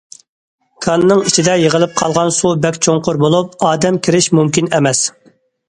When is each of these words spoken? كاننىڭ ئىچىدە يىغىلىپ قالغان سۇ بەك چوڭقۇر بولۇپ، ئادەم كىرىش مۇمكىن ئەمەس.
كاننىڭ 0.85 1.21
ئىچىدە 1.31 1.57
يىغىلىپ 1.65 1.93
قالغان 2.01 2.33
سۇ 2.39 2.55
بەك 2.65 2.81
چوڭقۇر 2.87 3.21
بولۇپ، 3.27 3.55
ئادەم 3.69 4.03
كىرىش 4.09 4.33
مۇمكىن 4.41 4.75
ئەمەس. 4.77 5.07